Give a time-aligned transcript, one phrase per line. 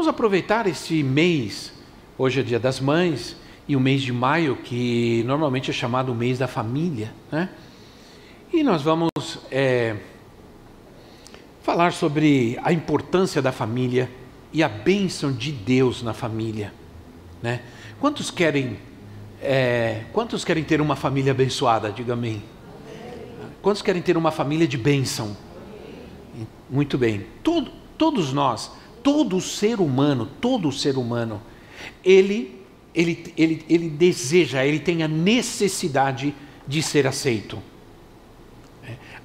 [0.00, 1.74] Vamos aproveitar esse mês,
[2.16, 3.36] hoje é dia das mães,
[3.68, 7.50] e o mês de maio, que normalmente é chamado o mês da família, né?
[8.50, 9.10] E nós vamos
[9.50, 9.96] é,
[11.62, 14.10] falar sobre a importância da família
[14.54, 16.72] e a bênção de Deus na família,
[17.42, 17.60] né?
[18.00, 18.78] Quantos querem,
[19.42, 21.92] é, quantos querem ter uma família abençoada?
[21.92, 22.42] Diga amém.
[23.60, 25.36] Quantos querem ter uma família de bênção?
[26.70, 27.26] Muito bem.
[27.42, 31.40] Todo, todos nós todo ser humano, todo ser humano,
[32.04, 32.60] ele,
[32.94, 36.34] ele, ele, ele deseja, ele tem a necessidade
[36.66, 37.58] de ser aceito.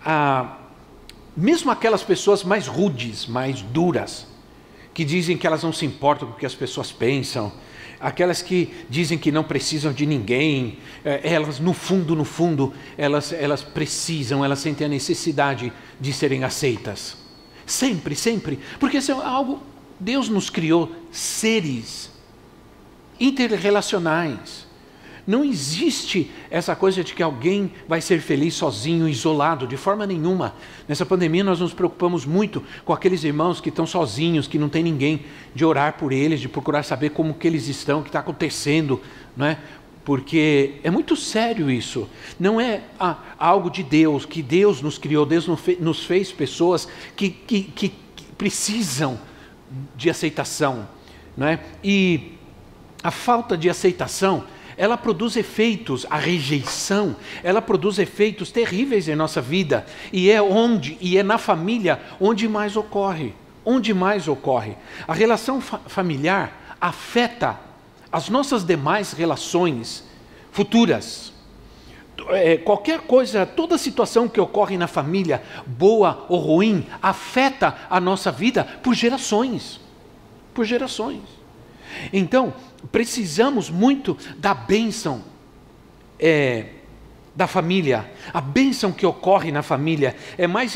[0.03, 0.58] Ah,
[1.35, 4.27] mesmo aquelas pessoas mais rudes, mais duras,
[4.94, 7.52] que dizem que elas não se importam com o que as pessoas pensam,
[8.00, 13.33] aquelas que dizem que não precisam de ninguém, é, elas no fundo, no fundo, elas,
[13.33, 17.25] elas precisam, elas sentem a necessidade de serem aceitas.
[17.66, 18.59] Sempre, sempre.
[18.80, 19.61] Porque isso é algo.
[19.99, 22.11] Deus nos criou seres
[23.19, 24.66] interrelacionais.
[25.27, 30.53] Não existe essa coisa de que alguém vai ser feliz sozinho, isolado, de forma nenhuma.
[30.88, 34.83] Nessa pandemia nós nos preocupamos muito com aqueles irmãos que estão sozinhos, que não tem
[34.83, 38.19] ninguém de orar por eles, de procurar saber como que eles estão, o que está
[38.19, 39.02] acontecendo,
[39.35, 39.57] não é?
[40.06, 42.08] Porque é muito sério isso.
[42.39, 45.47] Não é ah, algo de Deus, que Deus nos criou, Deus
[45.80, 47.92] nos fez pessoas que, que, que
[48.38, 49.20] precisam
[49.95, 50.88] de aceitação.
[51.36, 51.59] Não é?
[51.84, 52.34] E
[53.03, 54.44] a falta de aceitação,
[54.78, 59.88] ela produz efeitos, a rejeição, ela produz efeitos terríveis em nossa vida.
[60.13, 63.34] E é onde, e é na família onde mais ocorre.
[63.66, 64.75] Onde mais ocorre.
[65.08, 67.59] A relação fa familiar afeta
[68.16, 70.06] as nossas demais relações
[70.50, 71.34] futuras.
[72.30, 78.31] É, qualquer coisa, toda situação que ocorre na família, boa ou ruim, afeta a nossa
[78.31, 79.81] vida por gerações.
[80.53, 81.24] Por gerações.
[82.14, 82.53] Então,
[82.90, 85.22] precisamos muito da bênção
[86.18, 86.68] é,
[87.36, 88.09] da família.
[88.34, 90.74] A bênção que ocorre na família é, mais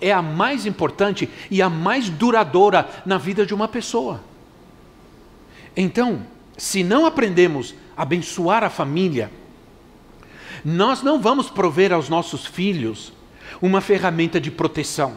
[0.00, 4.20] é a mais importante e a mais duradoura na vida de uma pessoa.
[5.76, 6.26] Então,
[6.60, 9.30] se não aprendemos a abençoar a família,
[10.62, 13.14] nós não vamos prover aos nossos filhos
[13.62, 15.16] uma ferramenta de proteção.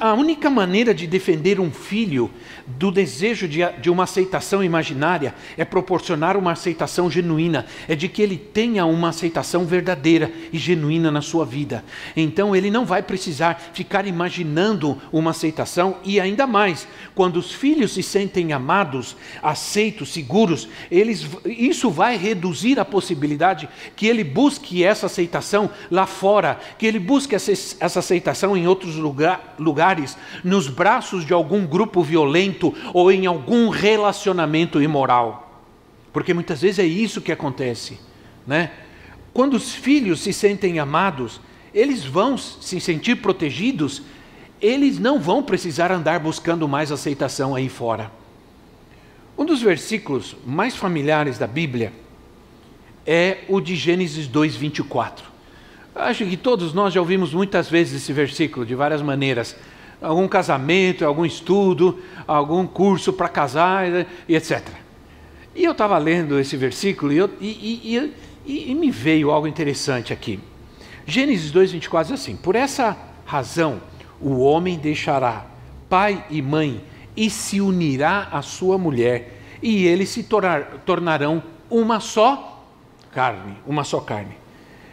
[0.00, 2.30] A única maneira de defender um filho
[2.66, 8.22] do desejo de, de, uma aceitação imaginária é proporcionar uma aceitação genuína, é de que
[8.22, 11.84] ele tenha uma aceitação verdadeira e genuína na sua vida.
[12.16, 17.92] Então ele não vai precisar ficar imaginando uma aceitação e ainda mais, quando os filhos
[17.92, 25.04] se sentem amados, aceitos, seguros, eles, isso vai reduzir a possibilidade que ele busque essa
[25.04, 31.26] aceitação lá fora, que ele busque essa, essa aceitação em outros lugares lugares, nos braços
[31.26, 35.60] de algum grupo violento ou em algum relacionamento imoral.
[36.12, 38.00] Porque muitas vezes é isso que acontece,
[38.46, 38.70] né?
[39.34, 41.40] Quando os filhos se sentem amados,
[41.74, 44.00] eles vão se sentir protegidos,
[44.62, 48.10] eles não vão precisar andar buscando mais aceitação aí fora.
[49.36, 51.92] Um dos versículos mais familiares da Bíblia
[53.04, 55.35] é o de Gênesis 2:24.
[55.96, 59.56] Acho que todos nós já ouvimos muitas vezes esse versículo de várias maneiras.
[60.00, 61.98] Algum casamento, algum estudo,
[62.28, 63.86] algum curso para casar
[64.28, 64.62] e etc.
[65.54, 68.14] E eu estava lendo esse versículo e, eu, e,
[68.46, 70.38] e, e, me veio algo interessante aqui.
[71.06, 73.80] Gênesis 2,24 diz assim: Por essa razão
[74.20, 75.46] o homem deixará
[75.88, 76.84] pai e mãe
[77.16, 82.62] e se unirá à sua mulher, e eles se tornar, tornarão uma só
[83.10, 84.45] carne, uma só carne.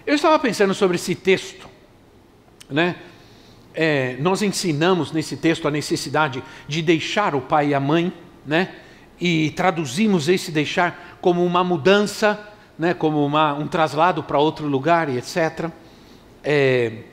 [0.06, 1.66] Eu estava pensando sobre esse texto,
[2.70, 2.98] né?
[3.74, 8.12] É, nós ensinamos nesse texto a necessidade de deixar o pai e a mãe,
[8.46, 8.76] né?
[9.20, 12.38] E traduzimos esse deixar como uma mudança,
[12.78, 12.94] né?
[12.94, 15.70] Como uma, um traslado para outro lugar e etc.
[16.44, 17.04] É,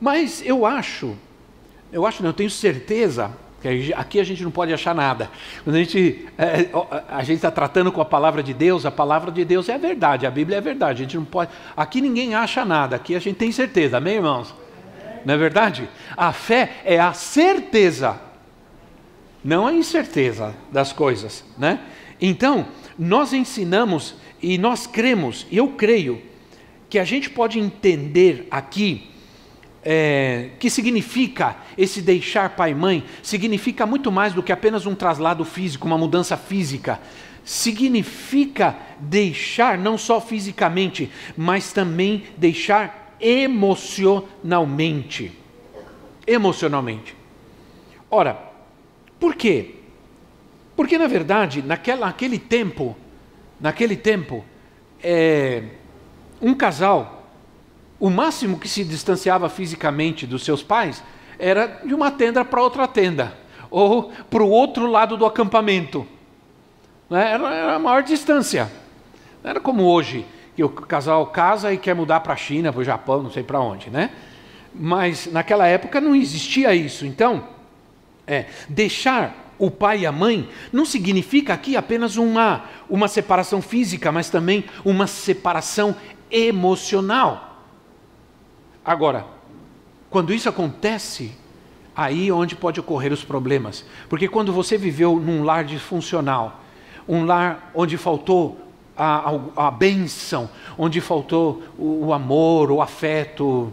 [0.00, 1.16] mas eu acho,
[1.92, 3.32] eu acho, não, eu tenho certeza
[3.94, 5.30] aqui a gente não pode achar nada.
[5.64, 6.68] Quando a gente é,
[7.08, 9.78] a gente está tratando com a palavra de Deus, a palavra de Deus é a
[9.78, 11.02] verdade, a Bíblia é a verdade.
[11.02, 11.50] A gente não pode.
[11.76, 12.96] Aqui ninguém acha nada.
[12.96, 14.54] Aqui a gente tem certeza, amém, irmãos?
[15.24, 15.88] Não é verdade?
[16.16, 18.20] A fé é a certeza
[19.46, 21.78] não a incerteza das coisas, né?
[22.20, 22.66] Então,
[22.98, 26.20] nós ensinamos e nós cremos, e eu creio,
[26.90, 29.08] que a gente pode entender aqui
[29.88, 34.96] é, que significa esse deixar pai e mãe, significa muito mais do que apenas um
[34.96, 36.98] traslado físico, uma mudança física.
[37.44, 45.30] Significa deixar não só fisicamente, mas também deixar emocionalmente.
[46.26, 47.14] Emocionalmente.
[48.10, 48.42] Ora,
[49.20, 49.76] por quê?
[50.74, 52.96] Porque na verdade, naquela, naquele tempo,
[53.60, 54.44] naquele tempo,
[55.00, 55.62] é,
[56.42, 57.15] um casal
[57.98, 61.02] o máximo que se distanciava fisicamente dos seus pais
[61.38, 63.36] era de uma tenda para outra tenda,
[63.70, 66.06] ou para o outro lado do acampamento.
[67.08, 67.32] Né?
[67.32, 68.70] Era a maior distância.
[69.42, 72.80] Não era como hoje, que o casal casa e quer mudar para a China, para
[72.80, 74.10] o Japão, não sei para onde, né?
[74.74, 77.06] Mas naquela época não existia isso.
[77.06, 77.46] Então,
[78.26, 84.12] é, deixar o pai e a mãe não significa aqui apenas uma, uma separação física,
[84.12, 85.94] mas também uma separação
[86.30, 87.45] emocional.
[88.86, 89.26] Agora,
[90.08, 91.32] quando isso acontece,
[91.94, 93.84] aí é onde pode ocorrer os problemas.
[94.08, 96.60] Porque quando você viveu num lar disfuncional,
[97.08, 98.56] um lar onde faltou
[98.96, 100.48] a, a, a bênção,
[100.78, 103.72] onde faltou o, o amor, o afeto,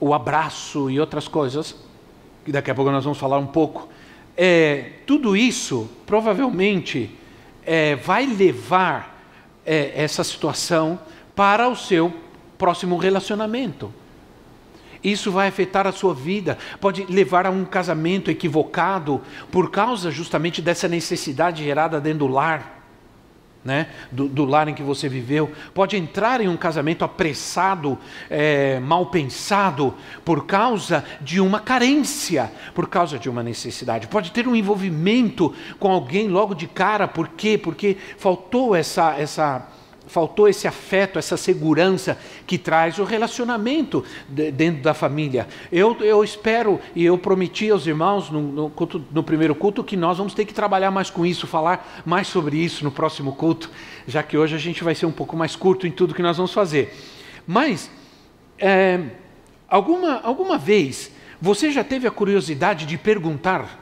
[0.00, 1.76] o abraço e outras coisas,
[2.42, 3.90] que daqui a pouco nós vamos falar um pouco,
[4.34, 7.14] é, tudo isso provavelmente
[7.66, 9.22] é, vai levar
[9.66, 10.98] é, essa situação
[11.36, 12.10] para o seu
[12.56, 13.99] próximo relacionamento.
[15.02, 19.20] Isso vai afetar a sua vida, pode levar a um casamento equivocado
[19.50, 22.78] por causa justamente dessa necessidade gerada dentro do lar.
[23.62, 27.98] Né, do, do, lar em que você viveu, pode entrar em um casamento apressado,
[28.30, 29.94] é, mal pensado,
[30.24, 34.08] por causa de uma carência, por causa de uma necessidade.
[34.08, 37.58] Pode ter um envolvimento com alguém logo de cara, por quê?
[37.58, 39.68] Porque faltou essa, essa
[40.10, 45.46] faltou esse afeto, essa segurança que traz o relacionamento de, dentro da família.
[45.70, 49.96] Eu, eu espero e eu prometi aos irmãos no, no, culto, no, primeiro culto que
[49.96, 53.70] nós vamos ter que trabalhar mais com isso, falar mais sobre isso no próximo culto,
[54.06, 56.36] já que hoje a gente vai ser um pouco mais curto em tudo que nós
[56.36, 56.92] vamos fazer.
[57.46, 57.88] Mas,
[58.58, 59.00] é,
[59.68, 63.79] alguma, alguma vez você já teve a curiosidade de perguntar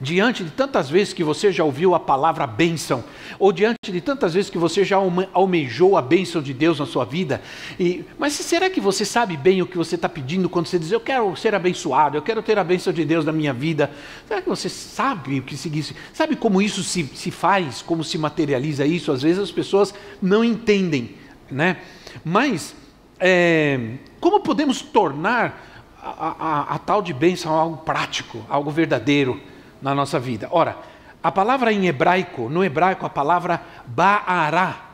[0.00, 3.02] diante de tantas vezes que você já ouviu a palavra bênção,
[3.38, 4.98] ou diante de tantas vezes que você já
[5.32, 7.40] almejou a bênção de Deus na sua vida,
[7.78, 10.92] e, mas será que você sabe bem o que você está pedindo quando você diz,
[10.92, 13.90] eu quero ser abençoado, eu quero ter a bênção de Deus na minha vida?
[14.26, 15.98] Será que você sabe o que significa?
[16.12, 19.12] Sabe como isso se, se faz, como se materializa isso?
[19.12, 21.14] Às vezes as pessoas não entendem,
[21.50, 21.78] né?
[22.24, 22.74] Mas,
[23.18, 29.40] é, como podemos tornar a, a, a tal de bênção algo prático, algo verdadeiro?
[29.80, 30.48] Na nossa vida.
[30.50, 30.76] Ora,
[31.22, 34.86] a palavra em hebraico, no hebraico a palavra ba'ará,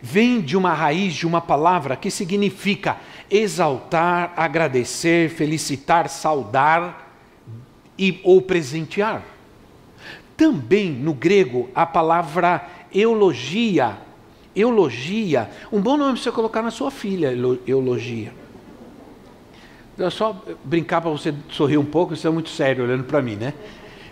[0.00, 2.96] vem de uma raiz de uma palavra que significa
[3.30, 7.14] exaltar, agradecer, felicitar, saudar
[7.96, 9.22] e ou presentear.
[10.36, 13.96] Também no grego a palavra eulogia,
[14.54, 17.32] eulogia, um bom nome para você colocar na sua filha,
[17.66, 18.41] eulogia.
[19.98, 23.36] Eu só brincar para você sorrir um pouco, isso é muito sério olhando para mim,
[23.36, 23.52] né?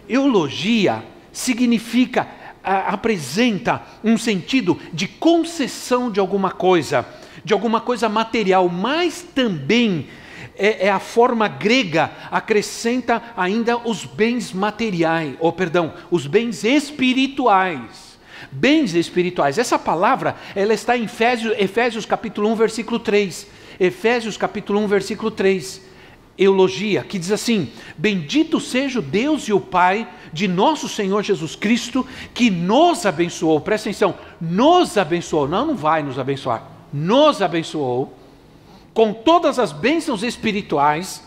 [0.06, 2.28] Eulogia significa,
[2.62, 7.06] apresenta um sentido de concessão de alguma coisa,
[7.42, 10.06] de alguma coisa material, mas também
[10.54, 18.10] é, é, a forma grega, acrescenta ainda os bens materiais, ou perdão, os bens espirituais.
[18.52, 19.56] Bens espirituais.
[19.56, 25.30] Essa palavra, ela está em Efésios, Efésios capítulo 1, versículo 3 Efésios capítulo 1, versículo
[25.30, 25.88] 3.
[26.36, 31.56] Eulogia, que diz assim: Bendito seja o Deus e o Pai de nosso Senhor Jesus
[31.56, 33.60] Cristo, que nos abençoou.
[33.60, 38.16] Presta atenção, nos abençoou, não, não vai nos abençoar, nos abençoou
[38.94, 41.22] com todas as bênçãos espirituais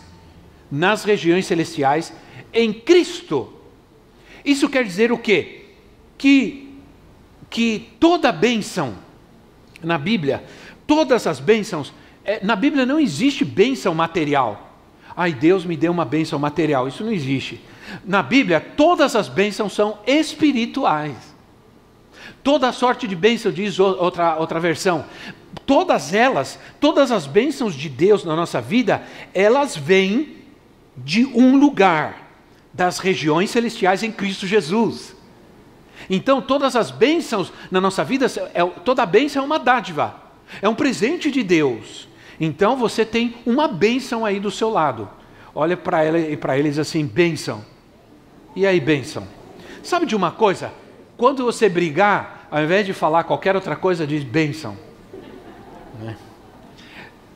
[0.70, 2.12] nas regiões celestiais
[2.52, 3.52] em Cristo.
[4.44, 5.66] Isso quer dizer o quê?
[6.18, 6.76] Que,
[7.48, 8.94] que toda bênção
[9.82, 10.44] na Bíblia,
[10.86, 11.92] todas as bênçãos
[12.24, 14.72] é, na Bíblia não existe bênção material.
[15.16, 16.88] Ai, Deus me deu uma bênção material.
[16.88, 17.60] Isso não existe.
[18.04, 21.16] Na Bíblia, todas as bênçãos são espirituais.
[22.42, 25.04] Toda sorte de bênção, diz outra, outra versão.
[25.66, 29.02] Todas elas, todas as bênçãos de Deus na nossa vida,
[29.32, 30.36] elas vêm
[30.96, 32.24] de um lugar,
[32.72, 35.14] das regiões celestiais em Cristo Jesus.
[36.10, 40.16] Então, todas as bênçãos na nossa vida, é, toda bênção é uma dádiva,
[40.60, 42.08] é um presente de Deus.
[42.40, 45.08] Então você tem uma bênção aí do seu lado.
[45.54, 47.64] Olha para ela e para eles assim, bênção.
[48.56, 49.26] E aí, bênção?
[49.82, 50.72] Sabe de uma coisa?
[51.16, 54.76] Quando você brigar, ao invés de falar qualquer outra coisa, diz bênção.
[56.00, 56.16] Né?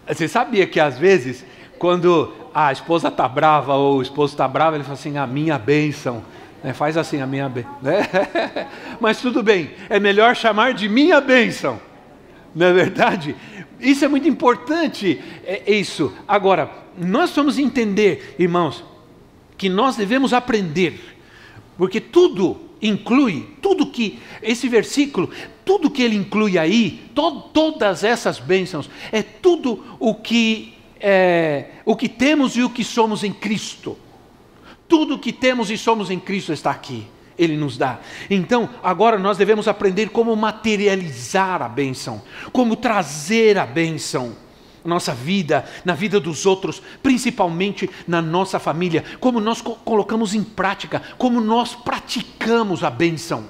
[0.06, 1.44] Você sabia que às vezes,
[1.78, 5.58] quando a esposa está brava ou o esposo está bravo, ele fala assim: a minha
[5.58, 6.22] bênção.
[6.62, 6.72] Né?
[6.72, 7.76] Faz assim, a minha bênção.
[7.82, 8.08] Né?
[9.00, 11.80] Mas tudo bem, é melhor chamar de minha bênção.
[12.54, 13.36] Não é verdade?
[13.80, 16.12] Isso é muito importante, é isso.
[16.26, 18.84] Agora, nós vamos entender, irmãos,
[19.56, 21.16] que nós devemos aprender,
[21.76, 25.30] porque tudo inclui, tudo que, esse versículo,
[25.64, 31.94] tudo que ele inclui aí, to, todas essas bênçãos, é tudo o que, é, o
[31.94, 33.96] que temos e o que somos em Cristo.
[34.88, 37.04] Tudo que temos e somos em Cristo está aqui.
[37.38, 38.00] Ele nos dá.
[38.28, 42.20] Então, agora nós devemos aprender como materializar a bênção,
[42.52, 44.34] como trazer a bênção
[44.84, 50.34] na nossa vida, na vida dos outros, principalmente na nossa família, como nós co colocamos
[50.34, 53.44] em prática, como nós praticamos a bênção.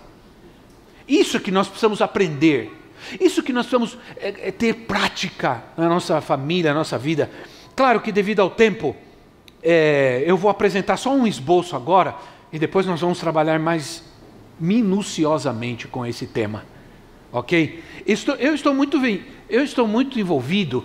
[1.07, 2.71] Isso que nós precisamos aprender,
[3.19, 7.31] isso que nós precisamos é, é ter prática na nossa família, na nossa vida.
[7.75, 8.95] Claro que devido ao tempo,
[9.63, 12.15] é, eu vou apresentar só um esboço agora
[12.53, 14.03] e depois nós vamos trabalhar mais
[14.59, 16.65] minuciosamente com esse tema,
[17.33, 17.83] ok?
[18.07, 18.99] Estou, eu estou muito
[19.49, 20.85] eu estou muito envolvido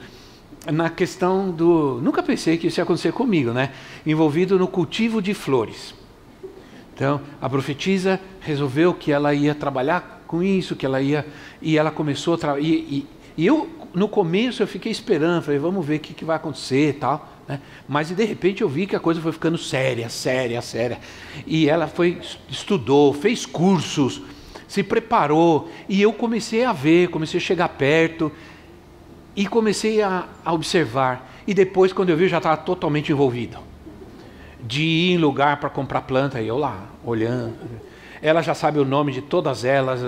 [0.71, 1.99] na questão do.
[2.01, 3.71] Nunca pensei que isso ia acontecer comigo, né?
[4.05, 5.93] Envolvido no cultivo de flores.
[6.95, 11.25] Então, a profetisa resolveu que ela ia trabalhar com isso, que ela ia.
[11.61, 12.63] E ela começou a trabalhar.
[12.63, 16.23] E, e, e, eu, no começo, eu fiquei esperando, falei, vamos ver o que, que
[16.23, 17.32] vai acontecer e tal.
[17.47, 17.59] Né?
[17.87, 20.99] Mas de repente eu vi que a coisa foi ficando séria, séria, séria.
[21.45, 22.19] E ela foi,
[22.49, 24.21] estudou, fez cursos,
[24.67, 25.69] se preparou.
[25.87, 28.31] E eu comecei a ver, comecei a chegar perto.
[29.35, 31.31] E comecei a, a observar.
[31.45, 33.57] E depois, quando eu vi, eu já estava totalmente envolvido.
[34.61, 37.55] De ir em lugar para comprar planta, e eu lá, olhando.
[38.23, 39.99] Ela já sabe o nome de todas elas.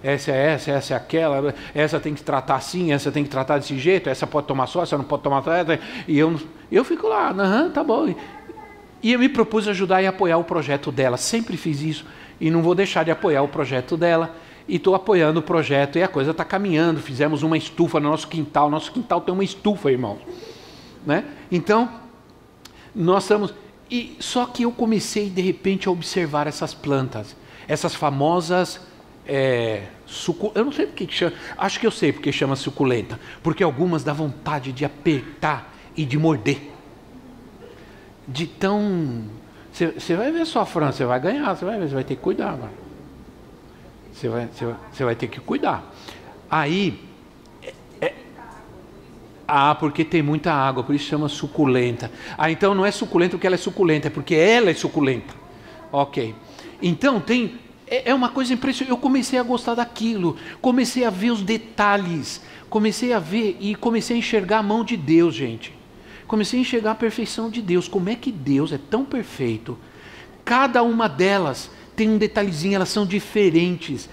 [0.00, 1.52] Essa é essa, essa é aquela.
[1.74, 4.08] Essa tem que tratar assim, essa tem que tratar desse jeito.
[4.08, 5.42] Essa pode tomar só, essa não pode tomar.
[6.06, 6.40] E eu,
[6.70, 8.14] eu fico lá, aham, tá bom.
[9.02, 11.16] E eu me propus ajudar e apoiar o projeto dela.
[11.16, 12.06] Sempre fiz isso.
[12.40, 14.34] E não vou deixar de apoiar o projeto dela
[14.68, 17.00] e estou apoiando o projeto e a coisa está caminhando.
[17.00, 18.70] Fizemos uma estufa no nosso quintal.
[18.70, 20.20] Nosso quintal tem uma estufa, irmãos.
[21.04, 21.24] Né?
[21.50, 21.90] Então,
[22.94, 23.52] nós estamos.
[23.90, 27.36] E só que eu comecei de repente a observar essas plantas,
[27.68, 28.80] essas famosas
[29.26, 29.84] é.
[30.54, 31.32] Eu não sei porque que chama.
[31.56, 33.18] Acho que eu sei porque chama suculenta.
[33.42, 36.70] Porque algumas dá vontade de apertar e de morder.
[38.28, 39.24] De tão.
[39.72, 42.22] Você vai ver só, Fran, você vai ganhar, você vai ver, você vai ter que
[42.22, 42.72] cuidar agora.
[44.12, 45.92] Você vai, você vai, você vai ter que cuidar.
[46.48, 47.00] Aí.
[47.62, 48.14] É, é,
[49.48, 52.10] ah, porque tem muita água, por isso chama suculenta.
[52.38, 55.34] Ah, então não é suculenta porque ela é suculenta, é porque ela é suculenta.
[55.90, 56.34] Ok.
[56.82, 57.54] Então tem.
[57.86, 58.90] É, é uma coisa impressionante.
[58.90, 62.40] Eu comecei a gostar daquilo, comecei a ver os detalhes,
[62.70, 65.72] comecei a ver e comecei a enxergar a mão de Deus, gente.
[66.26, 67.86] Comecei a enxergar a perfeição de Deus.
[67.86, 69.78] Como é que Deus é tão perfeito?
[70.44, 74.08] Cada uma delas tem um detalhezinho, elas são diferentes.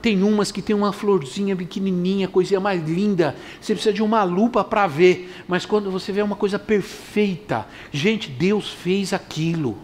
[0.00, 3.36] Tem umas que tem uma florzinha pequenininha, coisinha mais linda.
[3.60, 5.30] Você precisa de uma lupa para ver.
[5.46, 9.76] Mas quando você vê uma coisa perfeita, gente, Deus fez aquilo.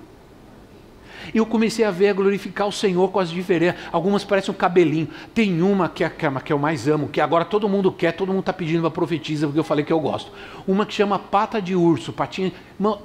[1.33, 3.81] E eu comecei a ver, a glorificar o Senhor com as diferenças.
[3.93, 5.09] Algumas parecem um cabelinho.
[5.33, 8.41] Tem uma que é, que eu mais amo, que agora todo mundo quer, todo mundo
[8.41, 10.31] está pedindo para profetiza, porque eu falei que eu gosto.
[10.67, 12.53] Uma que chama pata de urso, patinha.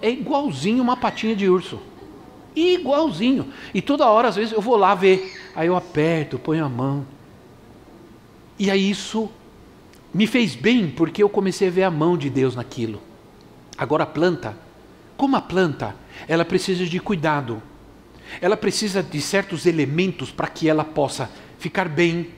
[0.02, 1.80] É igualzinho uma patinha de urso.
[2.56, 3.48] Igualzinho.
[3.74, 5.52] E toda hora, às vezes, eu vou lá ver.
[5.56, 7.06] Aí eu aperto, ponho a mão.
[8.58, 9.30] E aí isso
[10.14, 13.00] me fez bem, porque eu comecei a ver a mão de Deus naquilo.
[13.78, 14.58] Agora a planta,
[15.16, 15.96] como a planta,
[16.28, 17.62] ela precisa de cuidado.
[18.42, 22.30] Ela precisa de certos elementos para que ela possa ficar bem,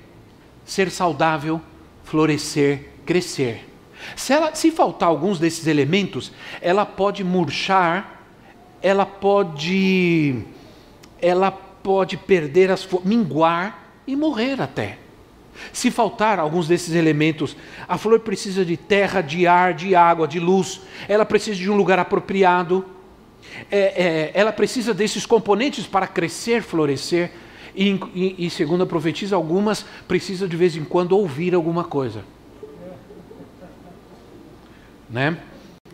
[0.66, 1.62] ser saudável,
[2.04, 3.68] florescer, crescer.
[4.16, 6.32] Se, ela, se faltar alguns desses elementos,
[6.62, 8.22] ela pode murchar
[8.82, 10.44] ela pode
[11.22, 14.98] ela pode perder as minguar e morrer até.
[15.72, 17.56] Se faltar alguns desses elementos,
[17.88, 20.82] a flor precisa de terra, de ar, de água, de luz.
[21.08, 22.84] Ela precisa de um lugar apropriado.
[23.72, 27.32] É, é, ela precisa desses componentes para crescer, florescer.
[27.76, 32.24] E, e, e segundo a profetisa, algumas precisam de vez em quando ouvir alguma coisa.
[35.10, 35.38] Né?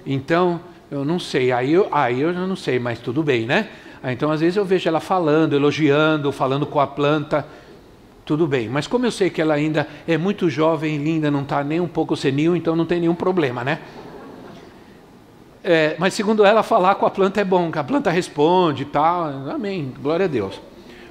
[0.06, 0.60] Então,
[0.90, 3.68] eu não sei, aí eu, aí eu não sei, mas tudo bem, né?
[4.04, 7.46] Então, às vezes, eu vejo ela falando, elogiando, falando com a planta,
[8.26, 8.70] tudo bem.
[8.70, 11.88] Mas como eu sei que ela ainda é muito jovem, linda, não está nem um
[11.88, 13.80] pouco senil, então não tem nenhum problema, né?
[15.70, 18.86] É, mas segundo ela, falar com a planta é bom, que a planta responde e
[18.86, 19.26] tal.
[19.50, 20.62] Amém, glória a Deus.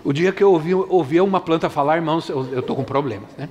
[0.03, 3.51] O dia que eu ouvi, ouvia uma planta falar, irmãos, eu estou com problemas, né?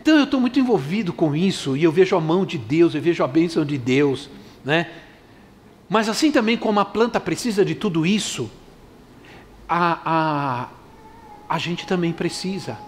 [0.00, 3.02] Então eu estou muito envolvido com isso e eu vejo a mão de Deus, eu
[3.02, 4.30] vejo a bênção de Deus,
[4.64, 4.88] né?
[5.88, 8.48] Mas assim também como a planta precisa de tudo isso,
[9.68, 10.68] a, a,
[11.48, 12.78] a gente também precisa.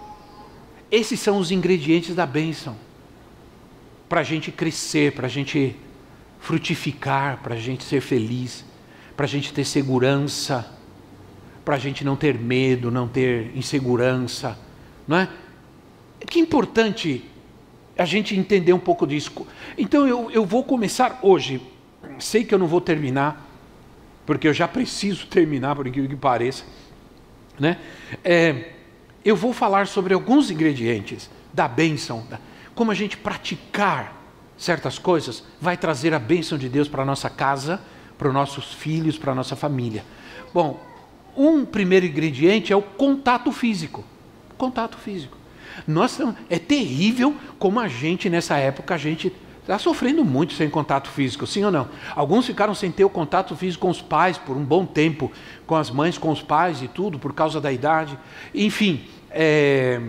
[0.93, 2.77] Esses são os ingredientes da bênção.
[4.09, 5.75] Para a gente crescer, para a gente
[6.39, 8.65] frutificar, para a gente ser feliz,
[9.17, 10.71] para a gente ter segurança,
[11.65, 14.59] para a gente não ter medo, não ter insegurança,
[15.07, 15.29] não é?
[16.27, 17.25] Que importante
[17.97, 19.47] a gente entender um pouco disso.
[19.77, 21.61] Então eu, eu vou começar hoje.
[22.19, 23.47] Sei que eu não vou terminar,
[24.25, 26.65] porque eu já preciso terminar, por incrível que pareça.
[27.59, 27.79] Né?
[28.25, 28.73] É,
[29.25, 32.27] eu vou falar sobre alguns ingredientes da bênção,
[32.75, 34.18] como a gente praticar
[34.59, 37.81] certas coisas vai trazer a bênção de Deus para a nossa casa,
[38.19, 40.05] para os nossos filhos, para a nossa família.
[40.53, 40.83] Bom,
[41.37, 44.05] um primeiro ingrediente é o contato físico.
[44.57, 45.39] Contato físico.
[45.87, 51.09] Nossa, é terrível como a gente, nessa época, a gente está sofrendo muito sem contato
[51.09, 51.89] físico, sim ou não?
[52.17, 55.31] Alguns ficaram sem ter o contato físico com os pais por um bom tempo,
[55.67, 58.19] com as mães, com os pais e tudo, por causa da idade.
[58.55, 60.01] Enfim, é...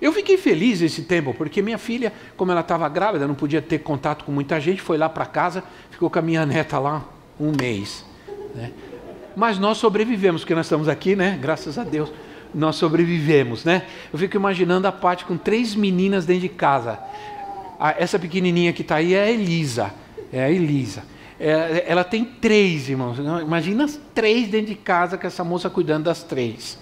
[0.00, 3.78] eu fiquei feliz esse tempo, porque minha filha, como ela estava grávida, não podia ter
[3.78, 7.04] contato com muita gente, foi lá para casa, ficou com a minha neta lá
[7.38, 8.04] um mês.
[8.54, 8.72] Né?
[9.36, 11.38] Mas nós sobrevivemos, porque nós estamos aqui, né?
[11.40, 12.10] Graças a Deus
[12.54, 13.82] nós sobrevivemos, né?
[14.10, 16.98] Eu fico imaginando a parte com três meninas dentro de casa
[17.96, 19.92] essa pequenininha que está aí é a Elisa.
[20.32, 21.04] É a Elisa.
[21.38, 23.18] É, ela tem três irmãos.
[23.18, 26.78] Imagina as três dentro de casa com essa moça cuidando das três.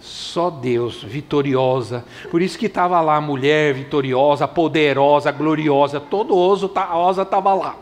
[0.00, 2.04] Só Deus, vitoriosa.
[2.30, 7.52] Por isso que estava lá a mulher vitoriosa, poderosa, gloriosa, todo oso, a osa estava
[7.54, 7.76] lá.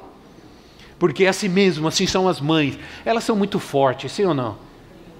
[0.98, 2.78] Porque é assim mesmo, assim são as mães.
[3.04, 4.56] Elas são muito fortes, sim ou não?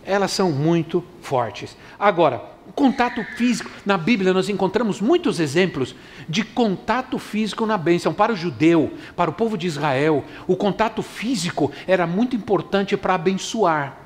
[0.04, 1.76] Elas são muito fortes.
[1.98, 2.42] Agora,
[2.74, 3.70] contato físico.
[3.84, 5.94] Na Bíblia nós encontramos muitos exemplos
[6.28, 8.14] de contato físico na bênção.
[8.14, 13.14] Para o judeu, para o povo de Israel, o contato físico era muito importante para
[13.14, 14.05] abençoar.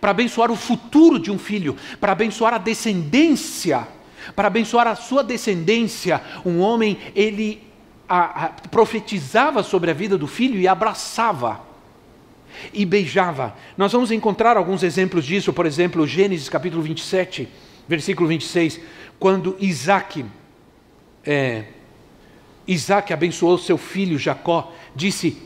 [0.00, 3.86] Para abençoar o futuro de um filho, para abençoar a descendência,
[4.34, 6.20] para abençoar a sua descendência.
[6.44, 7.62] Um homem, ele
[8.08, 11.60] a, a, profetizava sobre a vida do filho e abraçava
[12.72, 13.56] e beijava.
[13.76, 17.48] Nós vamos encontrar alguns exemplos disso, por exemplo, Gênesis capítulo 27,
[17.88, 18.80] versículo 26,
[19.18, 20.24] quando Isaac,
[21.24, 21.64] é,
[22.66, 25.42] Isaac abençoou seu filho Jacó, disse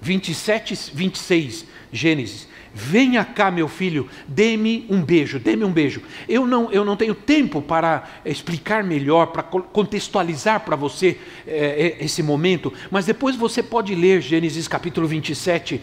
[0.00, 6.00] 27, 26, Gênesis, Venha cá, meu filho, dê-me um beijo, dê-me um beijo.
[6.26, 12.22] Eu não, eu não tenho tempo para explicar melhor, para contextualizar para você é, esse
[12.22, 15.80] momento, mas depois você pode ler Gênesis capítulo 27.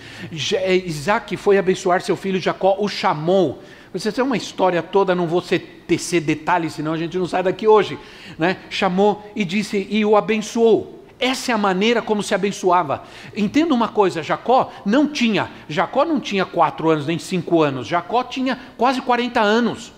[0.54, 3.62] É, Isaac foi abençoar seu filho Jacó, o chamou.
[3.93, 7.67] Você tem uma história toda, não vou tecer detalhes, senão a gente não sai daqui
[7.67, 7.97] hoje.
[8.38, 8.58] Né?
[8.69, 10.99] Chamou e disse, e o abençoou.
[11.19, 13.03] Essa é a maneira como se abençoava.
[13.36, 18.23] Entenda uma coisa: Jacó não tinha, Jacó não tinha quatro anos nem cinco anos, Jacó
[18.23, 19.91] tinha quase 40 anos.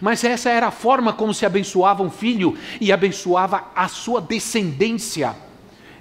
[0.00, 5.34] Mas essa era a forma como se abençoava um filho e abençoava a sua descendência.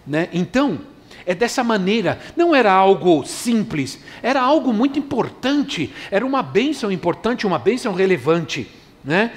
[0.05, 0.29] Né?
[0.33, 0.79] Então,
[1.25, 7.47] é dessa maneira, não era algo simples, era algo muito importante, era uma bênção importante,
[7.47, 8.69] uma bênção relevante.
[9.03, 9.31] Né?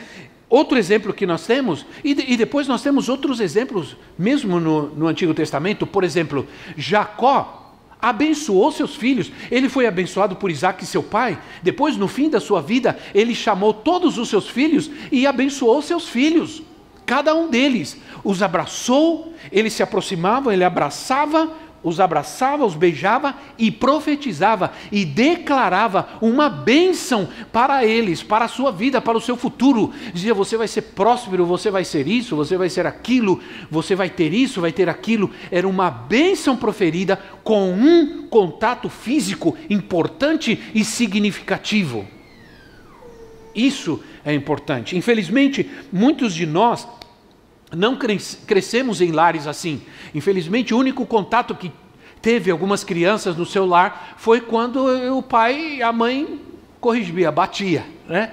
[0.55, 5.09] Outro exemplo que nós temos, e, e depois nós temos outros exemplos, mesmo no, no
[5.09, 9.33] Antigo Testamento, por exemplo, Jacó abençoou seus filhos.
[9.51, 11.37] Ele foi abençoado por Isaac, seu pai.
[11.61, 16.09] Depois, no fim da sua vida, ele chamou todos os seus filhos e abençoou seus
[16.09, 16.63] filhos.
[17.05, 21.51] Cada um deles os abraçou, ele se aproximava, ele abraçava
[21.85, 28.73] os abraçava, os beijava e profetizava e declarava uma bênção para eles, para a sua
[28.73, 29.93] vida, para o seu futuro.
[30.13, 34.09] Dizia: Você vai ser próspero, você vai ser isso, você vai ser aquilo, você vai
[34.09, 35.31] ter isso, vai ter aquilo.
[35.51, 42.07] Era uma bênção proferida com um contato físico importante e significativo.
[43.55, 44.97] Isso é importante.
[44.97, 46.89] Infelizmente, muitos de nós
[47.77, 47.99] não
[48.47, 49.83] crescemos em lares assim.
[50.15, 51.73] Infelizmente, o único contato que
[52.21, 56.41] teve algumas crianças no seu lar foi quando o pai a mãe
[56.81, 58.33] corrigia, batia, né?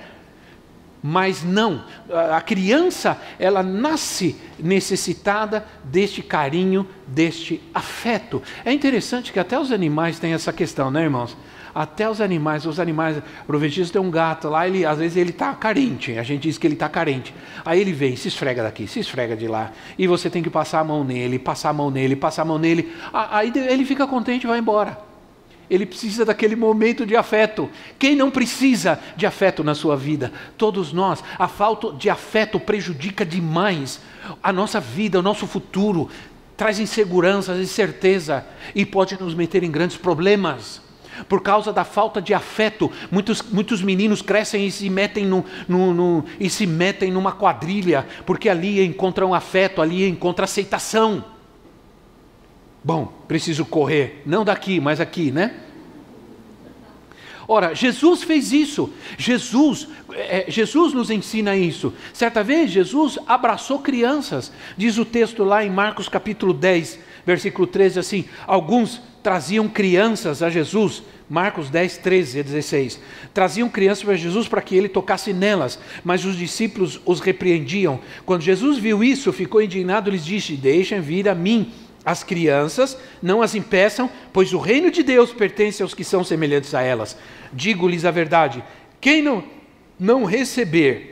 [1.03, 1.83] Mas não,
[2.31, 8.41] a criança, ela nasce necessitada deste carinho, deste afeto.
[8.63, 11.35] É interessante que até os animais têm essa questão, né, irmãos?
[11.73, 15.53] Até os animais, os animais, o tem um gato lá, ele, às vezes ele está
[15.53, 17.33] carente, a gente diz que ele está carente.
[17.63, 20.79] Aí ele vem, se esfrega daqui, se esfrega de lá, e você tem que passar
[20.79, 24.43] a mão nele, passar a mão nele, passar a mão nele, aí ele fica contente
[24.43, 25.11] e vai embora.
[25.69, 27.69] Ele precisa daquele momento de afeto.
[27.97, 30.29] Quem não precisa de afeto na sua vida?
[30.57, 31.23] Todos nós.
[31.39, 34.01] A falta de afeto prejudica demais
[34.43, 36.09] a nossa vida, o nosso futuro,
[36.57, 40.81] traz inseguranças, incerteza e pode nos meter em grandes problemas.
[41.27, 45.93] Por causa da falta de afeto, muitos, muitos meninos crescem e se metem no, no,
[45.93, 51.23] no, e se metem numa quadrilha, porque ali encontram afeto, ali encontram aceitação.
[52.83, 55.55] Bom, preciso correr, não daqui, mas aqui, né?
[57.47, 58.93] Ora, Jesus fez isso.
[59.17, 61.93] Jesus, é, Jesus nos ensina isso.
[62.13, 64.53] Certa vez, Jesus abraçou crianças.
[64.77, 70.49] Diz o texto lá em Marcos capítulo 10, versículo 13 assim: Alguns traziam crianças a
[70.49, 71.03] Jesus.
[71.29, 72.99] Marcos 10, 13 a 16.
[73.33, 78.01] Traziam crianças para Jesus para que ele tocasse nelas, mas os discípulos os repreendiam.
[78.25, 81.71] Quando Jesus viu isso, ficou indignado e lhes disse: Deixem vir a mim
[82.03, 86.73] as crianças, não as impeçam, pois o reino de Deus pertence aos que são semelhantes
[86.73, 87.17] a elas.
[87.53, 88.63] Digo-lhes a verdade:
[88.99, 89.43] quem não,
[89.99, 91.10] não receber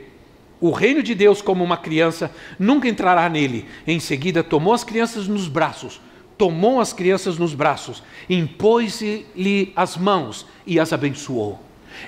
[0.60, 3.66] o reino de Deus como uma criança, nunca entrará nele.
[3.86, 6.00] Em seguida, tomou as crianças nos braços,
[6.36, 11.58] tomou as crianças nos braços, impôs-lhe as mãos e as abençoou.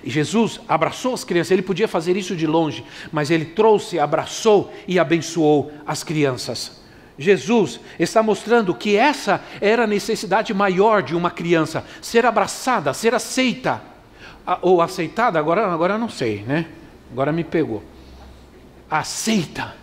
[0.04, 4.72] E Jesus abraçou as crianças, ele podia fazer isso de longe, mas ele trouxe, abraçou
[4.86, 6.82] e abençoou as crianças.
[7.18, 13.14] Jesus está mostrando que essa era a necessidade maior de uma criança, ser abraçada, ser
[13.14, 13.82] aceita.
[14.60, 16.66] Ou aceitada, agora, agora não sei, né?
[17.12, 17.82] Agora me pegou.
[18.92, 19.74] Aceita.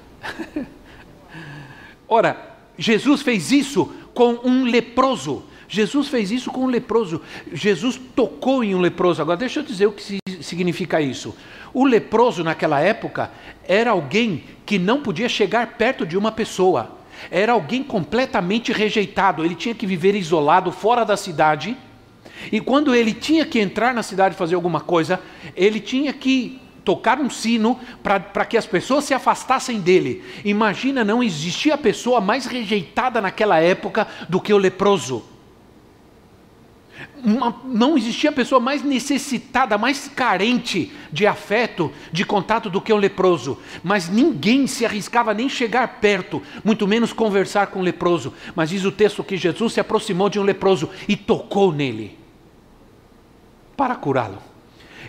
[2.08, 5.43] Ora, Jesus fez isso com um leproso.
[5.67, 7.22] Jesus fez isso com um leproso.
[7.52, 9.22] Jesus tocou em um leproso.
[9.22, 11.36] Agora, deixa eu dizer o que significa isso.
[11.74, 13.32] O leproso, naquela época,
[13.67, 19.56] era alguém que não podia chegar perto de uma pessoa era alguém completamente rejeitado, ele
[19.56, 21.76] tinha que viver isolado, fora da cidade.
[22.52, 25.19] E quando ele tinha que entrar na cidade fazer alguma coisa,
[25.56, 30.23] ele tinha que tocar um sino para que as pessoas se afastassem dele.
[30.43, 35.23] Imagina, não existia pessoa mais rejeitada naquela época do que o leproso
[37.23, 42.97] uma, não existia pessoa mais necessitada, mais carente de afeto, de contato do que o
[42.97, 43.57] leproso.
[43.83, 48.33] Mas ninguém se arriscava nem chegar perto, muito menos conversar com o leproso.
[48.55, 52.17] Mas diz o texto que Jesus se aproximou de um leproso e tocou nele
[53.75, 54.48] para curá-lo.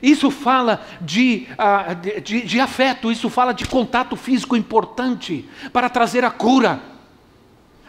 [0.02, 6.24] Isso fala de, uh, de, de afeto, isso fala de contato físico importante para trazer
[6.24, 6.90] a cura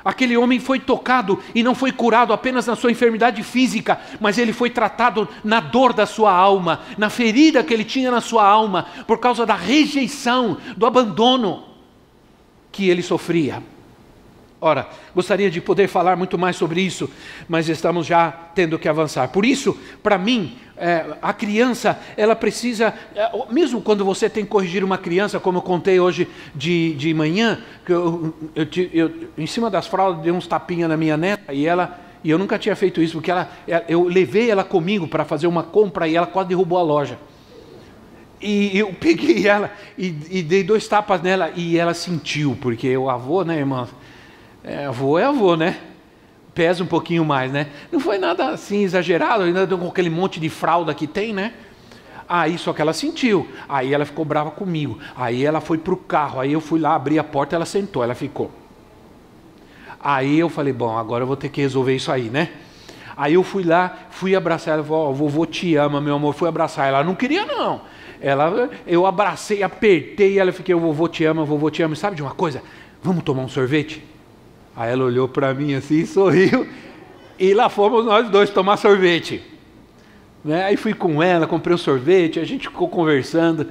[0.04, 4.52] Aquele homem foi tocado e não foi curado apenas na sua enfermidade física, mas ele
[4.52, 8.88] foi tratado na dor da sua alma, na ferida que ele tinha na sua alma,
[9.06, 11.64] por causa da rejeição, do abandono
[12.72, 13.62] que ele sofria.
[14.60, 17.10] Ora, gostaria de poder falar muito mais sobre isso,
[17.48, 19.28] mas estamos já tendo que avançar.
[19.30, 24.50] Por isso, para mim, é, a criança, ela precisa, é, mesmo quando você tem que
[24.50, 29.46] corrigir uma criança, como eu contei hoje de, de manhã, que eu, eu, eu, em
[29.46, 32.00] cima das fraldas dei uns tapinhas na minha neta e ela.
[32.24, 33.50] E eu nunca tinha feito isso, porque ela,
[33.88, 37.18] eu levei ela comigo para fazer uma compra e ela quase derrubou a loja.
[38.42, 43.08] E eu peguei ela e, e, dei dois tapas nela e ela sentiu, porque o
[43.08, 43.88] avô, né, irmã?
[44.64, 45.78] É, avô é avô, né?
[46.54, 47.68] Pesa um pouquinho mais, né?
[47.92, 51.54] Não foi nada assim exagerado, ainda com aquele monte de fralda que tem, né?
[52.28, 53.48] Aí só que ela sentiu.
[53.68, 54.98] Aí ela ficou brava comigo.
[55.16, 56.40] Aí ela foi pro carro.
[56.40, 58.50] Aí eu fui lá, abri a porta, ela sentou, ela ficou.
[60.00, 62.50] Aí eu falei, bom, agora eu vou ter que resolver isso aí, né?
[63.16, 66.48] Aí eu fui lá, fui abraçar ela, falei, oh, vovô te ama, meu amor, fui
[66.48, 67.04] abraçar ela.
[67.04, 67.82] Não queria não.
[68.22, 71.96] Ela, eu abracei, apertei ela, fiquei, o vovô te ama, vovô te ama.
[71.96, 72.64] sabe de uma coisa?
[73.04, 74.04] Vamos tomar um sorvete?
[74.76, 76.68] Aí ela olhou para mim assim, sorriu,
[77.38, 79.42] e lá fomos nós dois tomar sorvete.
[80.44, 80.64] Né?
[80.66, 83.68] Aí fui com ela, comprei um sorvete, a gente ficou conversando.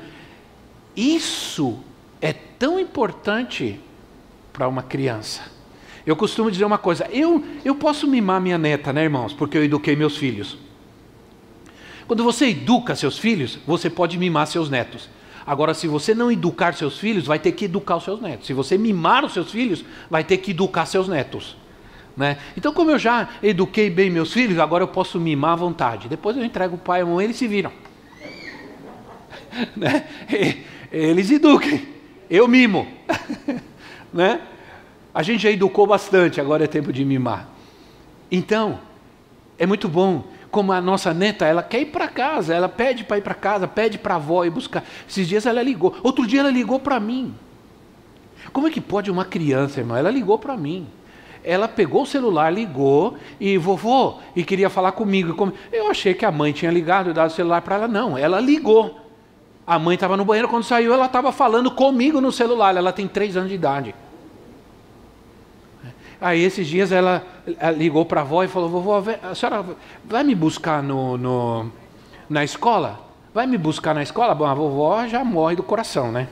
[0.96, 1.78] Isso
[2.20, 3.80] é tão importante
[4.52, 5.42] para uma criança.
[6.06, 9.32] Eu costumo dizer uma coisa: eu, eu posso mimar minha neta, né, irmãos?
[9.32, 10.58] Porque eu eduquei meus filhos.
[12.06, 15.08] Quando você educa seus filhos, você pode mimar seus netos.
[15.46, 18.46] Agora, se você não educar seus filhos, vai ter que educar os seus netos.
[18.46, 21.57] Se você mimar os seus filhos, vai ter que educar seus netos.
[22.16, 22.37] Né?
[22.57, 26.09] Então, como eu já eduquei bem meus filhos, agora eu posso mimar à vontade.
[26.09, 27.72] Depois eu entrego o pai e a mãe, eles se viram.
[29.76, 30.07] né?
[30.92, 31.88] Eles eduquem,
[32.29, 32.87] eu mimo.
[34.12, 34.40] né?
[35.14, 37.48] A gente já educou bastante, agora é tempo de mimar.
[38.31, 38.81] Então,
[39.59, 43.18] é muito bom como a nossa neta, ela quer ir para casa, ela pede para
[43.18, 44.84] ir para casa, pede para a avó ir buscar.
[45.08, 47.34] Esses dias ela ligou, outro dia ela ligou para mim.
[48.52, 49.96] Como é que pode uma criança, irmão?
[49.96, 50.86] Ela ligou para mim.
[51.42, 55.52] Ela pegou o celular, ligou e vovô e queria falar comigo.
[55.72, 57.88] Eu achei que a mãe tinha ligado e dado o celular para ela.
[57.88, 58.98] Não, ela ligou.
[59.66, 62.76] A mãe estava no banheiro, quando saiu, ela estava falando comigo no celular.
[62.76, 63.94] Ela tem três anos de idade.
[66.20, 67.24] Aí esses dias ela,
[67.76, 69.64] ligou para a avó e falou: Vovó, a senhora
[70.04, 71.72] vai me buscar no, no,
[72.28, 73.00] na escola?
[73.33, 74.35] Vai me buscar na escola?
[74.35, 76.28] Bom, a vovó já morre do coração, né?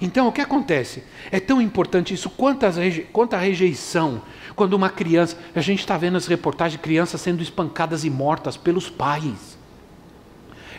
[0.00, 1.04] Então, o que acontece?
[1.30, 2.76] É tão importante isso quanto, as,
[3.12, 4.20] quanto a rejeição.
[4.54, 5.38] Quando uma criança.
[5.54, 9.56] A gente está vendo as reportagens de crianças sendo espancadas e mortas pelos pais.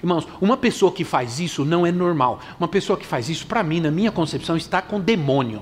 [0.03, 2.41] Irmãos, uma pessoa que faz isso não é normal.
[2.59, 5.61] Uma pessoa que faz isso, para mim, na minha concepção, está com demônio.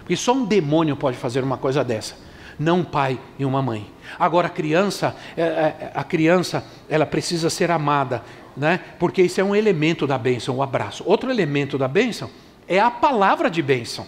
[0.00, 2.16] Porque só um demônio pode fazer uma coisa dessa,
[2.58, 3.86] não um pai e uma mãe.
[4.18, 8.22] Agora a criança, é, é, a criança, ela precisa ser amada,
[8.56, 8.80] né?
[8.98, 11.02] Porque isso é um elemento da bênção, o abraço.
[11.06, 12.30] Outro elemento da bênção
[12.66, 14.06] é a palavra de bênção.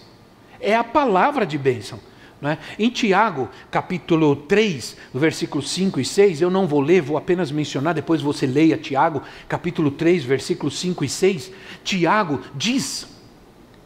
[0.60, 1.98] É a palavra de bênção.
[2.44, 2.58] É?
[2.76, 7.94] Em Tiago, capítulo 3, versículos 5 e 6, eu não vou ler, vou apenas mencionar,
[7.94, 11.52] depois você leia Tiago, capítulo 3, versículos 5 e 6.
[11.84, 13.06] Tiago diz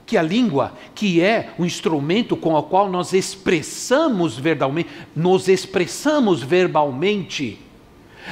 [0.07, 6.42] que a língua, que é o instrumento com o qual nós expressamos verbalmente, nos expressamos
[6.42, 7.59] verbalmente.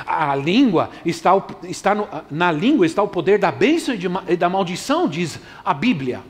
[0.06, 1.30] A língua está,
[1.64, 4.00] está no, na língua está o poder da bênção e,
[4.32, 6.22] e da maldição, diz a Bíblia.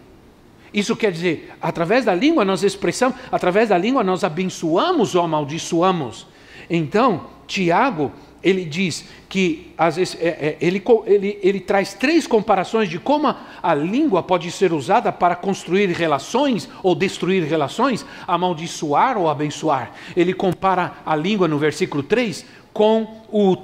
[0.72, 6.26] Isso quer dizer, através da língua nós expressamos, através da língua nós abençoamos ou amaldiçoamos.
[6.68, 8.10] Então, Tiago
[8.44, 13.26] ele diz que às vezes, é, é, ele, ele, ele traz três comparações de como
[13.26, 19.92] a, a, língua pode ser usada para construir relações ou destruir relações, amaldiçoar ou abençoar.
[20.14, 23.56] Ele compara a língua no versículo 3 com, o,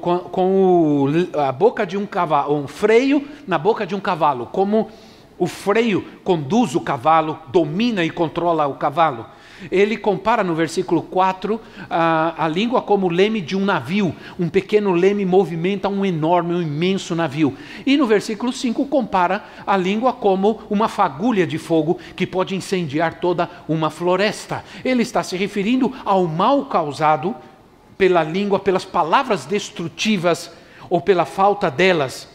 [0.00, 4.46] com, com o, a boca de um cavalo, um freio na boca de um cavalo,
[4.46, 4.88] como
[5.38, 9.26] o freio conduz o cavalo, domina e controla o cavalo.
[9.70, 14.14] Ele compara no versículo 4 a, a língua como o leme de um navio.
[14.38, 17.56] Um pequeno leme movimenta um enorme, um imenso navio.
[17.86, 23.20] E no versículo 5 compara a língua como uma fagulha de fogo que pode incendiar
[23.20, 24.64] toda uma floresta.
[24.84, 27.34] Ele está se referindo ao mal causado
[27.96, 30.50] pela língua, pelas palavras destrutivas
[30.90, 32.33] ou pela falta delas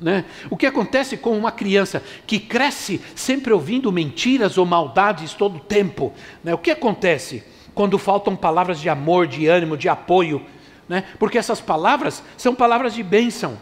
[0.00, 0.24] né?
[0.48, 5.60] O que acontece com uma criança que cresce sempre ouvindo mentiras ou maldades todo o
[5.60, 6.12] tempo?
[6.42, 6.54] Né?
[6.54, 7.42] O que acontece
[7.74, 10.42] quando faltam palavras de amor, de ânimo, de apoio?
[10.88, 11.04] Né?
[11.18, 13.58] Porque essas palavras são palavras de bênção.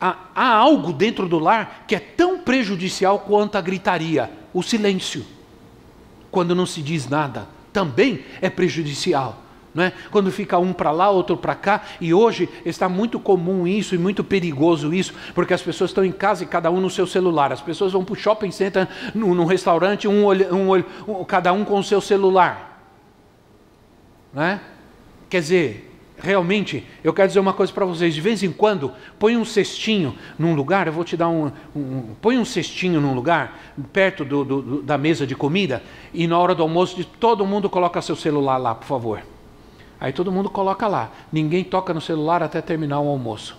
[0.00, 5.26] Há, há algo dentro do lar que é tão prejudicial quanto a gritaria: o silêncio.
[6.30, 9.42] Quando não se diz nada, também é prejudicial.
[9.76, 9.92] É?
[10.10, 13.98] Quando fica um para lá, outro para cá, e hoje está muito comum isso e
[13.98, 17.52] muito perigoso isso, porque as pessoas estão em casa e cada um no seu celular.
[17.52, 20.74] As pessoas vão para o shopping center, num, num restaurante, um, um,
[21.06, 22.84] um, cada um com o seu celular.
[24.36, 24.58] É?
[25.28, 29.36] Quer dizer, realmente, eu quero dizer uma coisa para vocês: de vez em quando, põe
[29.36, 31.52] um cestinho num lugar, eu vou te dar um.
[31.76, 35.80] um põe um cestinho num lugar, perto do, do, da mesa de comida,
[36.12, 39.29] e na hora do almoço, todo mundo coloca seu celular lá, por favor.
[40.00, 41.10] Aí todo mundo coloca lá.
[41.30, 43.56] Ninguém toca no celular até terminar o almoço.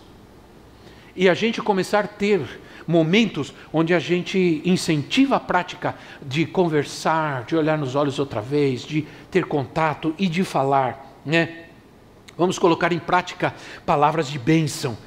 [1.16, 2.42] E a gente começar a ter
[2.88, 8.82] momentos onde a gente incentiva a prática de conversar, de olhar nos olhos outra vez,
[8.82, 11.66] de ter contato e de falar, né?
[12.42, 13.54] Vamos colocar em prática
[13.86, 14.98] palavras de bênção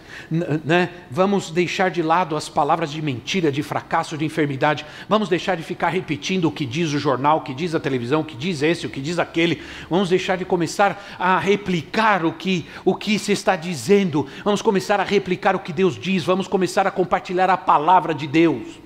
[0.64, 0.90] né?
[1.11, 4.85] Vamos deixar de lado as palavras de mentira, de fracasso, de enfermidade.
[5.09, 8.20] Vamos deixar de ficar repetindo o que diz o jornal, o que diz a televisão,
[8.20, 9.62] o que diz esse, o que diz aquele.
[9.88, 14.27] Vamos deixar de começar a replicar o que, o que se está dizendo.
[14.44, 16.25] Vamos começar a replicar o que Deus diz.
[16.25, 18.81] Vamos começar a compartilhar a palavra de Deus.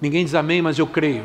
[0.00, 1.24] Ninguém diz amém, mas eu creio.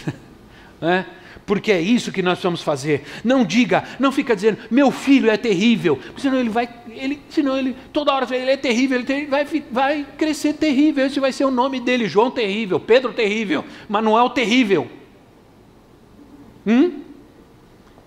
[0.80, 1.04] é?
[1.46, 3.04] Porque é isso que nós vamos fazer.
[3.24, 7.74] Não diga, não fica dizendo, meu filho é terrível, senão ele vai, ele, senão ele,
[7.92, 11.80] toda hora ele é terrível, ele vai, vai crescer terrível, esse vai ser o nome
[11.80, 14.88] dele, João terrível, Pedro terrível, Manuel terrível.
[16.66, 17.05] Hum?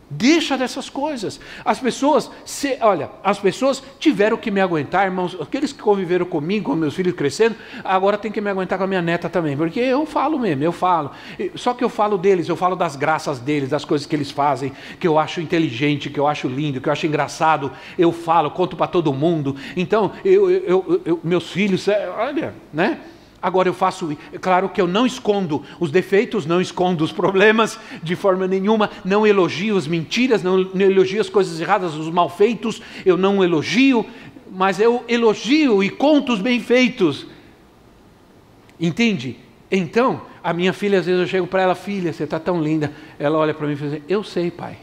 [0.10, 1.40] Deixa dessas coisas.
[1.64, 6.72] As pessoas, se, olha, as pessoas tiveram que me aguentar, irmãos, aqueles que conviveram comigo,
[6.72, 9.80] com meus filhos crescendo, agora tem que me aguentar com a minha neta também, porque
[9.80, 11.12] eu falo mesmo, eu falo.
[11.54, 14.72] Só que eu falo deles, eu falo das graças deles, das coisas que eles fazem,
[15.00, 17.72] que eu acho inteligente, que eu acho lindo, que eu acho engraçado.
[17.98, 19.56] Eu falo, conto para todo mundo.
[19.78, 23.00] Então, eu, eu, eu, meus filhos, é, olha, né?
[23.42, 28.16] Agora eu faço, claro que eu não escondo os defeitos, não escondo os problemas de
[28.16, 32.82] forma nenhuma, não elogio as mentiras, não, não elogio as coisas erradas, os mal feitos,
[33.06, 34.06] eu não elogio,
[34.52, 37.28] mas eu elogio e conto os bem feitos.
[38.78, 39.38] Entende?
[39.72, 42.92] Então, a minha filha, às vezes eu chego para ela, filha, você está tão linda.
[43.18, 44.78] Ela olha para mim e fala assim, eu sei, pai.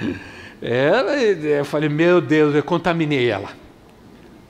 [0.60, 3.50] Ela, eu falei, meu Deus, eu contaminei ela.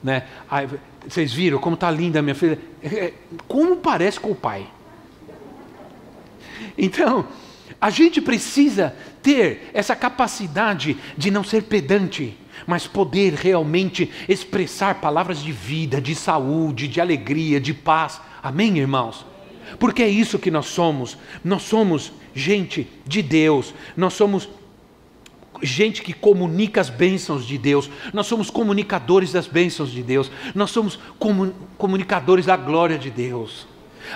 [0.01, 0.23] Né?
[0.49, 0.65] Aí,
[1.07, 2.59] vocês viram como está linda a minha filha?
[2.81, 3.13] É, é,
[3.47, 4.67] como parece com o pai.
[6.77, 7.27] Então,
[7.79, 15.41] a gente precisa ter essa capacidade de não ser pedante, mas poder realmente expressar palavras
[15.41, 18.19] de vida, de saúde, de alegria, de paz.
[18.41, 19.25] Amém, irmãos?
[19.79, 21.17] Porque é isso que nós somos.
[21.43, 23.73] Nós somos gente de Deus.
[23.95, 24.49] Nós somos
[25.61, 30.71] gente que comunica as bênçãos de Deus, nós somos comunicadores das bênçãos de Deus, nós
[30.71, 30.99] somos
[31.77, 33.67] comunicadores da glória de Deus.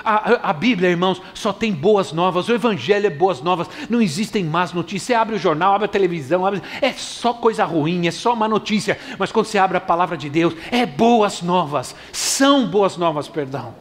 [0.04, 4.02] A, a, a, Bíblia, irmãos, só tem boas novas, o Evangelho é boas novas, não
[4.02, 5.04] existem más notícias.
[5.04, 6.62] Você abre o jornal, abre a televisão, abre...
[6.82, 8.98] é só coisa ruim, é só má notícia.
[9.18, 13.76] Mas quando você abre a palavra de Deus, é boas novas, são boas novas, perdão.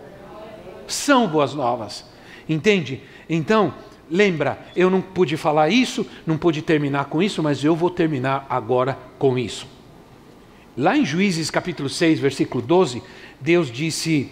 [0.87, 2.05] São boas novas,
[2.49, 3.01] entende?
[3.29, 3.73] Então,
[4.11, 8.47] lembra, eu não pude falar isso, não pude terminar com isso, mas eu vou terminar
[8.51, 9.67] agora com isso.
[10.77, 13.03] Lá em Juízes capítulo 6, versículo 12,
[13.41, 14.31] Deus disse,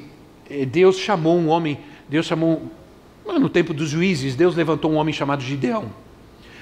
[0.51, 2.63] eh, Deus chamou um homem, Deus chamou,
[3.27, 5.91] no tempo dos juízes, Deus levantou um homem chamado Gideão.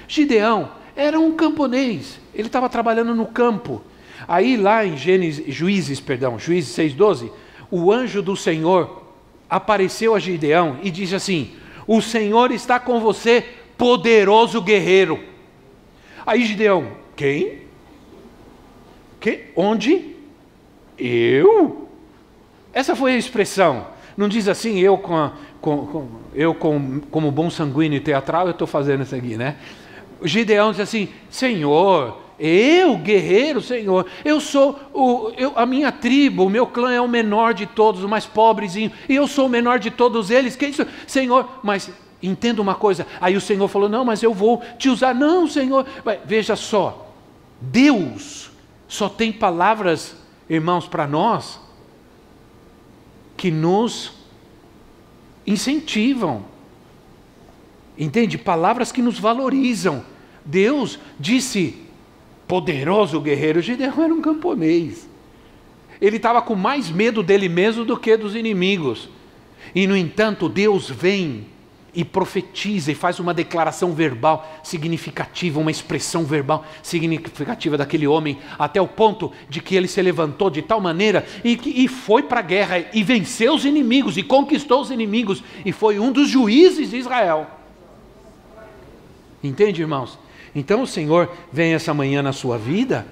[0.07, 3.81] Gideão era um camponês, ele estava trabalhando no campo.
[4.27, 7.31] Aí lá em Gênesis, Juízes, perdão, Juízes 6,12,
[7.69, 9.03] o anjo do Senhor
[9.49, 11.51] apareceu a Gideão e disse assim:
[11.87, 13.43] o Senhor está com você,
[13.77, 15.23] poderoso guerreiro.
[16.25, 17.61] Aí Gideão, quem?
[19.19, 19.45] Que?
[19.55, 20.15] Onde?
[20.97, 21.87] Eu?
[22.73, 23.87] Essa foi a expressão.
[24.17, 28.51] Não diz assim, eu com, a, com, com eu com, como bom sanguíneo teatral, eu
[28.51, 29.55] estou fazendo isso aqui, né?
[30.23, 36.49] Gideão diz assim, Senhor, eu, guerreiro, Senhor, eu sou o, eu, a minha tribo, o
[36.49, 39.79] meu clã é o menor de todos, o mais pobrezinho, e eu sou o menor
[39.79, 40.55] de todos eles.
[40.55, 41.49] Que isso, Senhor?
[41.63, 43.07] Mas entenda uma coisa.
[43.19, 45.15] Aí o Senhor falou: Não, mas eu vou te usar.
[45.15, 45.85] Não, Senhor.
[46.25, 47.11] Veja só,
[47.59, 48.51] Deus
[48.87, 50.15] só tem palavras,
[50.47, 51.59] irmãos, para nós
[53.35, 54.11] que nos
[55.45, 56.45] incentivam.
[57.97, 58.37] Entende?
[58.37, 60.05] Palavras que nos valorizam.
[60.45, 61.86] Deus disse
[62.47, 63.61] poderoso guerreiro.
[63.61, 65.07] Gideão era um camponês.
[65.99, 69.09] Ele estava com mais medo dele mesmo do que dos inimigos.
[69.73, 71.45] E, no entanto, Deus vem
[71.93, 78.79] e profetiza e faz uma declaração verbal significativa, uma expressão verbal significativa daquele homem, até
[78.79, 82.43] o ponto de que ele se levantou de tal maneira e, e foi para a
[82.43, 86.97] guerra e venceu os inimigos e conquistou os inimigos e foi um dos juízes de
[86.97, 87.47] Israel.
[89.43, 90.19] Entende, irmãos?
[90.55, 93.05] Então o Senhor vem essa manhã na sua vida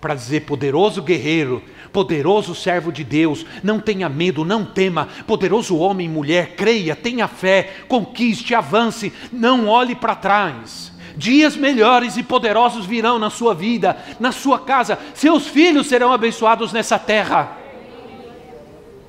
[0.00, 6.06] para dizer: poderoso guerreiro, poderoso servo de Deus, não tenha medo, não tema, poderoso homem
[6.06, 10.92] e mulher, creia, tenha fé, conquiste, avance, não olhe para trás.
[11.16, 16.72] Dias melhores e poderosos virão na sua vida, na sua casa, seus filhos serão abençoados
[16.72, 17.56] nessa terra.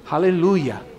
[0.10, 0.95] Aleluia.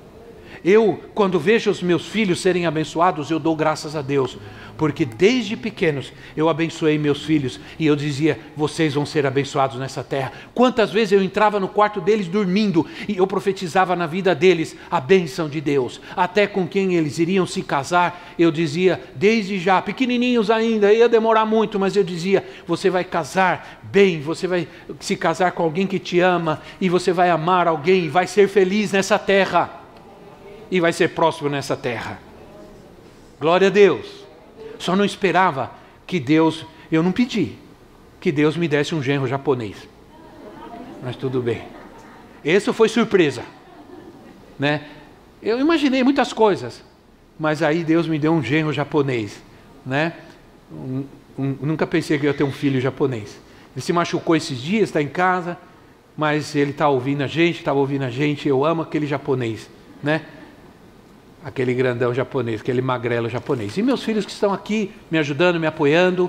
[0.69, 4.37] Eu, quando vejo os meus filhos serem abençoados, eu dou graças a Deus,
[4.77, 10.03] porque desde pequenos eu abençoei meus filhos e eu dizia: vocês vão ser abençoados nessa
[10.03, 10.33] terra.
[10.53, 15.01] Quantas vezes eu entrava no quarto deles dormindo e eu profetizava na vida deles a
[15.01, 20.51] bênção de Deus, até com quem eles iriam se casar, eu dizia, desde já, pequenininhos
[20.51, 24.67] ainda, ia demorar muito, mas eu dizia: você vai casar bem, você vai
[24.99, 28.49] se casar com alguém que te ama e você vai amar alguém e vai ser
[28.49, 29.86] feliz nessa terra
[30.71, 32.21] e vai ser próspero nessa terra.
[33.41, 34.25] Glória a Deus.
[34.79, 35.71] Só não esperava
[36.07, 37.53] que Deus, eu não pedi,
[38.21, 39.89] que Deus me desse um genro japonês.
[41.03, 41.63] Mas tudo bem.
[42.45, 43.43] Isso foi surpresa.
[44.59, 44.85] Né?
[45.43, 46.83] Eu imaginei muitas coisas,
[47.39, 49.43] mas aí Deus me deu um genro japonês.
[49.85, 50.15] Né?
[50.73, 51.05] Um,
[51.39, 53.39] um, nunca pensei que eu ia ter um filho japonês.
[53.75, 55.59] Ele se machucou esses dias, está em casa,
[56.17, 58.49] mas ele está ouvindo a gente, estava ouvindo a gente.
[58.49, 59.69] Eu amo aquele japonês.
[60.03, 60.23] Né?
[61.47, 63.77] Aquele grandão japonês, aquele magrelo japonês.
[63.77, 66.29] E meus filhos que estão aqui me ajudando, me apoiando,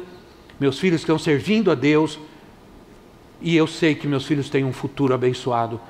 [0.60, 2.20] meus filhos que estão servindo a Deus,
[3.42, 5.82] e eu sei que meus filhos têm um futuro abençoado,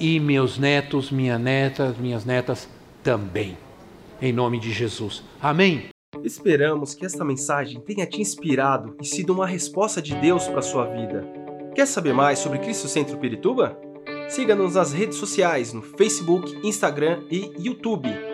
[0.00, 2.68] e meus netos, minha neta, minhas netas
[3.00, 3.56] também.
[4.20, 5.22] Em nome de Jesus.
[5.40, 5.84] Amém.
[6.24, 10.62] Esperamos que esta mensagem tenha te inspirado e sido uma resposta de Deus para a
[10.62, 11.24] sua vida.
[11.76, 13.78] Quer saber mais sobre Cristo Centro Pirituba?
[14.28, 18.33] Siga-nos nas redes sociais no Facebook, Instagram e YouTube.